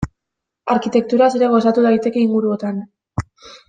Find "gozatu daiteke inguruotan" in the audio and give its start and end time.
1.53-2.85